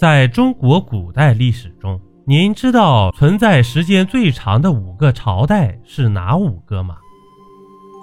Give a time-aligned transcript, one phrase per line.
[0.00, 6.96] 在中国古代历史中，您知道存在时间最长的五个朝代是哪五个吗？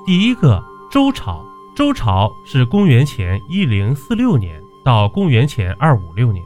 [0.05, 1.43] 第一个，周朝。
[1.75, 6.45] 周朝是公元前一零四六年到公元前二五六年，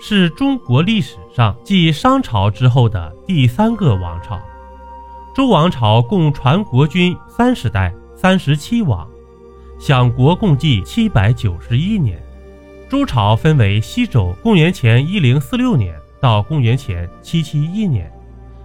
[0.00, 4.40] 是中国历史上继商朝之后的第三个王朝。
[5.34, 9.06] 周王朝共传国君三十代，三十七王，
[9.78, 12.18] 享国共计七百九十一年。
[12.92, 18.12] 周朝分为西周（公元前一零四六年到公元前七七一年）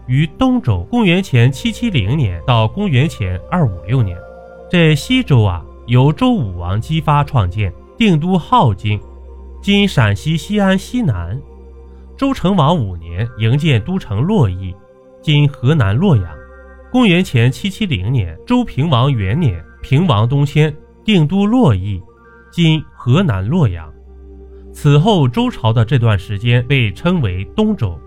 [0.06, 4.18] 与东周（公元前七七零年到公元前二五六年）。
[4.70, 5.64] 这西周啊。
[5.86, 9.00] 由周武王姬发创建，定都镐京，
[9.62, 11.42] 今陕西西安西南。
[12.18, 14.76] 周成王五年，营建都城洛邑，
[15.22, 16.26] 今河南洛阳。
[16.92, 20.76] 公元前七七零年，周平王元年，平王东迁，
[21.06, 22.04] 定都洛邑，
[22.52, 23.90] 今河南洛阳。
[24.80, 28.00] 此后，周朝的这段时间被称为东周，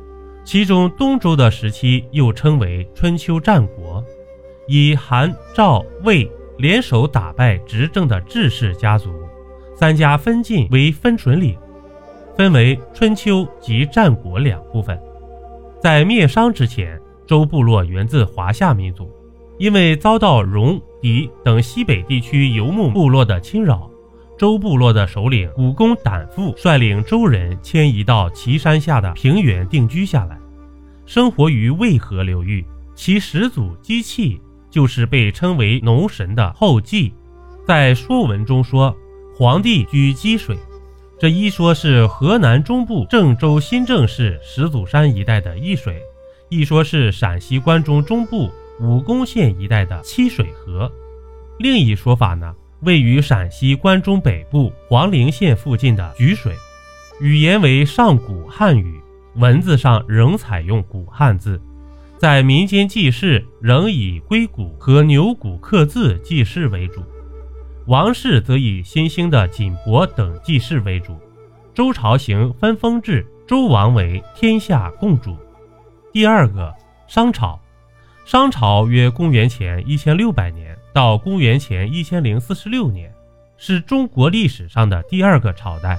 [0.45, 4.05] 其中东周的时期又称为春秋战国，
[4.69, 6.31] 以韩、赵、魏。
[6.59, 9.11] 联手打败执政的智氏家族，
[9.75, 11.57] 三家分晋为分水岭，
[12.37, 14.97] 分为春秋及战国两部分。
[15.81, 19.11] 在灭商之前，周部落源自华夏民族，
[19.59, 23.90] 因为遭到戎、狄等西北地区游牧部落的侵扰，
[24.41, 30.39] 周部落的首领武公胆父率领周人迁移到岐山下的平原定居下来，
[31.05, 34.41] 生活于渭河流域，其始祖姬器。
[34.71, 37.13] 就是被称为农神的后继，
[37.67, 38.97] 在《说文》中说，
[39.37, 40.57] 皇帝居积水，
[41.19, 46.01] 这一说是河南中部郑州新郑市始祖山一带的易水，
[46.49, 48.49] 一说是陕西关中中部
[48.81, 50.91] 武功县一带的七水河，
[51.59, 56.55] 另一说法呢，位于陕西关中北部黄陵县附近的沮水，
[57.21, 59.01] 语言为上古汉语，
[59.35, 61.61] 文字上仍采用古汉字。
[62.17, 67.03] 在民间记事仍以龟骨和牛骨刻字记事为主，
[67.87, 71.19] 王室则以新兴的锦帛等记事为主。
[71.73, 75.37] 周朝行分封制，周王为天下共主。
[76.13, 76.75] 第二个，
[77.07, 77.59] 商朝。
[78.27, 83.13] 商朝约公元前一千六百年到公元前一千零四十六年，
[83.57, 85.97] 是中国历史上的第二个朝代，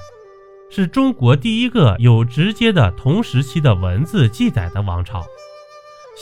[0.70, 5.24] 是中国第一个有直接的同时期的文字记载的王朝。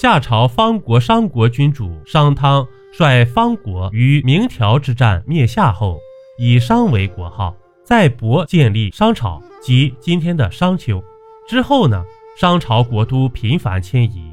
[0.00, 5.98] 夏朝方国商国君主商汤率方国于明条之战灭夏后，
[6.38, 11.02] 以商为国号，在亳建立商朝，即今天的商丘。
[11.48, 12.04] 之后呢，
[12.38, 14.32] 商朝国都频繁迁移，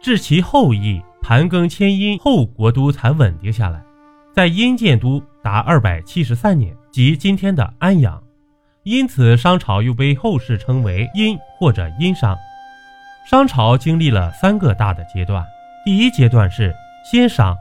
[0.00, 3.80] 至其后裔盘庚迁殷后，国都才稳定下来。
[4.34, 8.20] 在殷建都达二百七十三年，即今天的安阳。
[8.82, 12.36] 因此，商朝又被后世称为殷或者殷商。
[13.30, 15.44] 商朝经历了三个大的阶段，
[15.84, 16.74] 第一阶段是
[17.08, 17.56] 先商，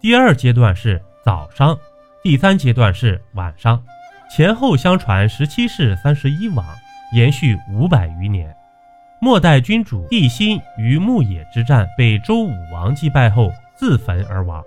[0.00, 1.78] 第二阶段是早商，
[2.24, 3.80] 第三阶段是晚商，
[4.28, 6.66] 前后相传十七世三十一王，
[7.12, 8.52] 延续五百余年。
[9.20, 14.62] 末代君主帝辛于牧野之战被周武王击败后自焚而亡。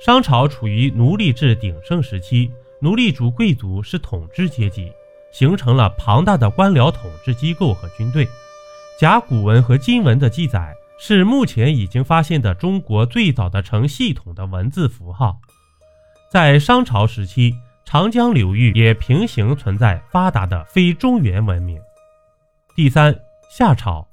[0.00, 4.92] 商朝处于奴隶制鼎盛时期，奴隶主贵族是统治阶级，
[5.32, 8.26] 形成了庞大的官僚统治机构和军队。
[8.98, 15.38] 甲骨文和金文的记载是目前已经发现的中国最早的成系统的文字符号。
[16.30, 17.54] 在商朝时期，
[17.84, 21.80] 长江流域也平行存在发达的非中原文明。
[22.74, 23.18] 第三，
[23.48, 24.06] 夏朝。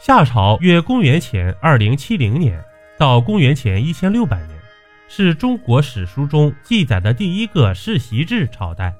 [0.00, 2.64] 夏朝约公元前二零七零年
[2.98, 4.58] 到公元前一千六百年，
[5.06, 8.94] 是中国史书中记载的第一个世袭制朝代。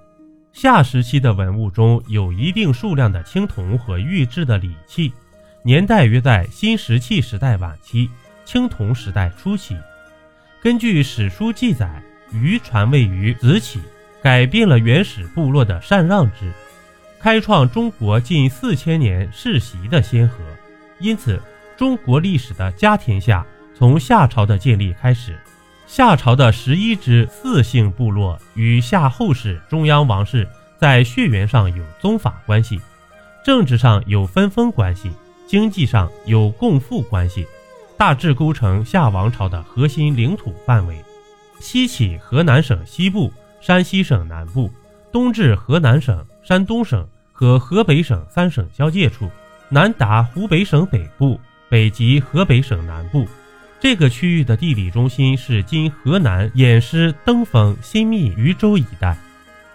[0.53, 5.11] 夏时期的文物中有一定数量的青铜和玉制的礼器，
[5.63, 8.11] 年代约在新石器时代晚期、
[8.45, 9.75] 青铜时代初期。
[10.63, 12.03] 根据史书记载，
[12.33, 13.81] 禹传位于子启，
[14.23, 16.53] 改变了原始部落的禅让制，
[17.25, 20.45] 开创中国近四千年世袭的先河。
[20.99, 21.41] 因此，
[21.75, 25.35] 中国历史的家天下从夏朝的建立开始。
[25.87, 30.47] 夏朝的十一支四姓部落与夏后氏中央王室
[30.77, 32.79] 在血缘上有宗法关系，
[33.43, 35.11] 政治上有分封关系，
[35.47, 37.47] 经济上有共富关系，
[37.97, 41.03] 大致构成夏王朝的核心领土范围。
[41.59, 43.33] 西起河南省西部、
[43.63, 44.71] 山西省南部，
[45.11, 49.29] 东至河南省、山东省和河北省三省交界处，
[49.69, 51.39] 南达湖北省北部，
[51.69, 53.27] 北及河北省南部。
[53.81, 59.17] 这个区域的地理中心是今河南偃师、登封、新密、禹州一带。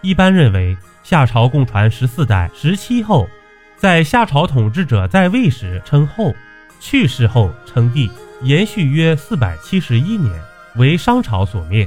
[0.00, 3.28] 一般认为，夏朝共传十四代，十七后，
[3.76, 6.34] 在夏朝统治者在位时称后，
[6.80, 8.10] 去世后称帝，
[8.40, 10.42] 延续约四百七十一年，
[10.76, 11.86] 为商朝所灭。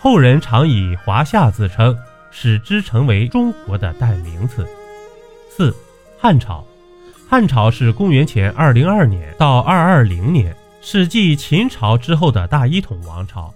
[0.00, 1.96] 后人常以华夏自称，
[2.32, 4.66] 使之成为中国的代名词。
[5.50, 5.74] 四、
[6.16, 6.64] 汉朝。
[7.28, 13.52] 汉朝是公元前二零二年到二二零年，是继秦朝之后的大一统王朝，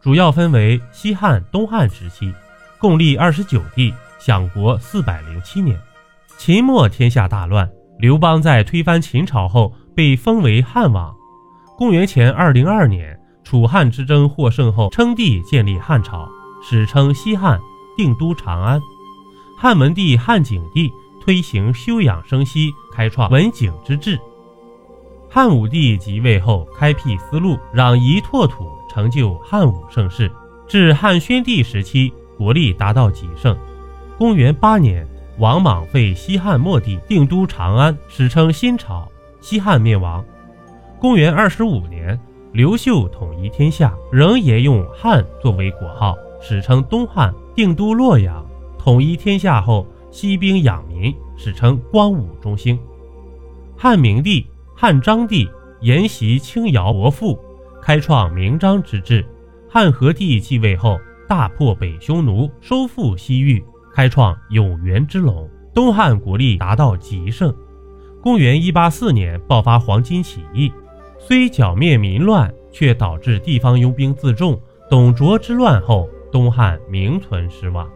[0.00, 2.32] 主要分为西汉、东汉时期，
[2.78, 5.78] 共历二十九帝，享国四百零七年。
[6.38, 11.14] 秦末天下大乱，刘邦在推翻秦朝后被封为汉王。
[11.76, 16.26] 公元前二零二年，楚汉之争获胜后，称帝建立汉朝，
[16.62, 17.60] 史称西汉，
[17.98, 18.80] 定都长安。
[19.58, 20.90] 汉文帝汉景帝。
[21.24, 24.18] 推行休养生息，开创文景之治。
[25.30, 30.30] 汉武帝即位后，开辟丝路，攘夷拓土，成就汉武盛世。
[30.68, 33.56] 至汉宣帝时期，国力达到极盛。
[34.18, 39.08] 公元八年，王莽废西汉末帝，定都长安，史称新朝。
[39.40, 40.22] 西汉灭亡。
[41.00, 42.20] 公元二十五年，
[42.52, 48.44] 刘秀统一天下，仍沿用汉作为国号，史称东汉，定都洛阳。
[48.78, 49.86] 统一天下后。
[50.14, 52.78] 息兵养民，史称光武中兴。
[53.76, 55.50] 汉明帝汉章帝
[55.80, 57.36] 沿袭轻徭薄赋，
[57.82, 59.26] 开创明章之治。
[59.68, 63.60] 汉和帝继位后，大破北匈奴，收复西域，
[63.92, 65.50] 开创有元之隆。
[65.74, 67.52] 东汉国力达到极盛。
[68.22, 70.72] 公元一八四年爆发黄巾起义，
[71.18, 74.60] 虽剿灭民乱，却导致地方拥兵自重。
[74.88, 77.90] 董卓之乱后，东汉名存实亡。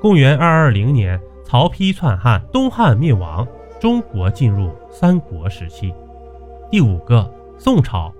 [0.00, 1.20] 公元二二零年。
[1.50, 3.44] 曹丕篡汉，东汉灭亡，
[3.80, 5.92] 中国进入三国时期。
[6.70, 8.14] 第五个，宋朝。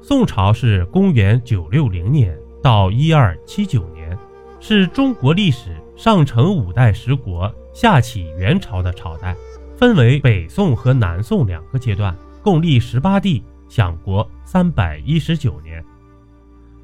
[0.00, 4.16] 宋朝是公元九六零年到一二七九年，
[4.58, 9.36] 是中国历史上承五代十国，下启元朝的朝代，
[9.76, 15.84] 分为北宋和南宋两个阶段，共历十八帝，享国三百一十九年。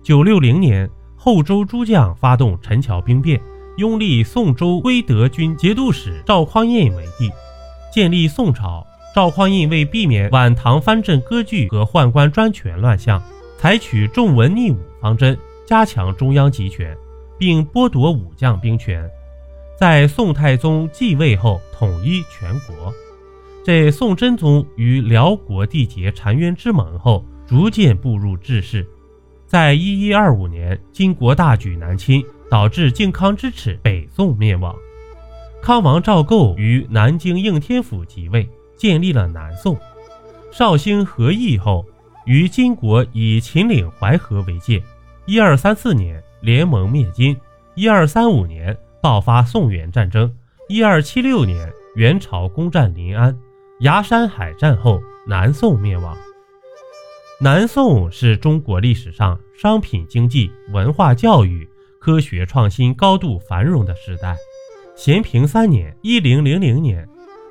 [0.03, 0.87] 九六零年，
[1.17, 3.41] 后周诸将发动陈桥兵变。
[3.79, 7.31] 拥立宋州归德军节度使赵匡胤为帝，
[7.95, 8.85] 建立宋朝。
[9.15, 13.23] 赵匡胤为避免晚唐藩镇割据和宦官专权乱象，
[13.57, 16.97] 采取重文逆武方针，加强中央集权，
[17.39, 19.09] 并剥夺武将兵权。
[19.79, 22.93] 在宋太宗继位后，统一全国。
[23.65, 28.85] 这宋真宗与辽国缔结澶渊之盟后，逐渐步入治世。
[29.47, 32.25] 在一一二五年，金国大举南侵。
[32.51, 34.75] 导致靖康之耻，北宋灭亡。
[35.61, 39.79] 康王赵构于南京应天府即位，建立了南宋。
[40.51, 41.85] 绍兴和议后，
[42.25, 44.83] 于金国以秦岭淮河为界。
[45.27, 47.37] 一二三四年联盟灭金。
[47.75, 50.35] 一二三五年爆发宋元战争。
[50.69, 53.37] 一二七六年元朝攻占临安。
[53.81, 56.17] 崖山海战后，南宋灭亡。
[57.41, 61.69] 南宋是中国历史上商品经济、文化教育。
[62.01, 64.37] 科学创新高度繁荣的时代。
[64.97, 67.07] 咸平三年（一零零零年），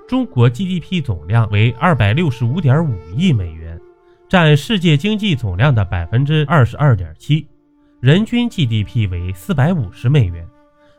[0.08, 3.80] 中国 GDP 总量为二百六十五点五亿美元，
[4.28, 7.48] 占世界经济总量的百分之二十二点七，
[8.00, 10.46] 人均 GDP 为四百五十美元，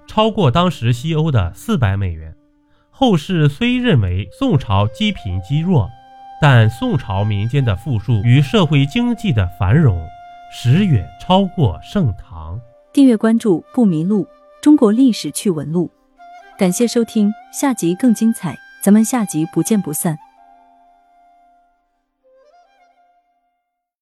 [0.06, 2.34] 超过当时西欧的四百美元。
[2.90, 5.88] 后世虽认为宋朝积贫积弱，
[6.40, 10.06] 但宋朝民间的富庶与社会经济的繁荣，
[10.50, 12.58] 实远超过盛唐。
[12.92, 14.26] 订阅关注不迷路，
[14.62, 15.90] 中国历史趣闻录。
[16.58, 20.18] 感谢收听，下集更精彩，咱们下集不见不散。